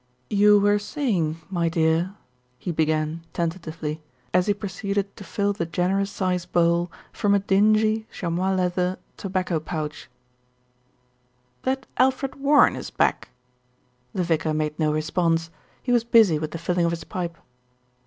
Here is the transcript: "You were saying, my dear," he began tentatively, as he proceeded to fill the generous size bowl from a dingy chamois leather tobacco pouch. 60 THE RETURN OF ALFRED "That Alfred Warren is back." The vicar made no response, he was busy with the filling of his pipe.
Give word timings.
"You 0.31 0.59
were 0.59 0.79
saying, 0.79 1.41
my 1.51 1.69
dear," 1.69 2.15
he 2.57 2.71
began 2.71 3.21
tentatively, 3.33 4.01
as 4.33 4.47
he 4.47 4.53
proceeded 4.55 5.15
to 5.15 5.23
fill 5.23 5.53
the 5.53 5.67
generous 5.67 6.09
size 6.09 6.43
bowl 6.47 6.91
from 7.13 7.35
a 7.35 7.39
dingy 7.39 8.07
chamois 8.11 8.51
leather 8.55 8.97
tobacco 9.15 9.59
pouch. 9.59 10.09
60 11.59 11.61
THE 11.61 11.69
RETURN 11.69 11.75
OF 11.75 11.77
ALFRED 11.77 11.81
"That 11.81 12.03
Alfred 12.03 12.35
Warren 12.43 12.75
is 12.75 12.89
back." 12.89 13.29
The 14.13 14.23
vicar 14.23 14.55
made 14.55 14.79
no 14.79 14.91
response, 14.91 15.51
he 15.83 15.91
was 15.91 16.03
busy 16.03 16.39
with 16.39 16.49
the 16.49 16.57
filling 16.57 16.85
of 16.87 16.91
his 16.91 17.03
pipe. 17.03 17.37